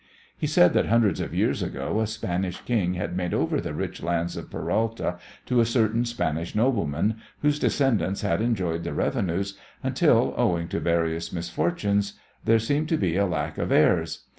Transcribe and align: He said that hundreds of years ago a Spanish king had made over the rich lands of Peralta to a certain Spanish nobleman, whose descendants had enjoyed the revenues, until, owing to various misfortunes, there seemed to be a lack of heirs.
He 0.35 0.47
said 0.47 0.73
that 0.73 0.87
hundreds 0.87 1.19
of 1.21 1.31
years 1.31 1.61
ago 1.61 1.99
a 1.99 2.07
Spanish 2.07 2.61
king 2.61 2.95
had 2.95 3.15
made 3.15 3.35
over 3.35 3.61
the 3.61 3.75
rich 3.75 4.01
lands 4.01 4.35
of 4.35 4.49
Peralta 4.49 5.19
to 5.45 5.59
a 5.59 5.63
certain 5.67 6.05
Spanish 6.05 6.55
nobleman, 6.55 7.17
whose 7.43 7.59
descendants 7.59 8.21
had 8.21 8.41
enjoyed 8.41 8.83
the 8.83 8.95
revenues, 8.95 9.59
until, 9.83 10.33
owing 10.37 10.67
to 10.69 10.79
various 10.79 11.31
misfortunes, 11.31 12.13
there 12.43 12.57
seemed 12.57 12.89
to 12.89 12.97
be 12.97 13.15
a 13.15 13.27
lack 13.27 13.59
of 13.59 13.71
heirs. 13.71 14.23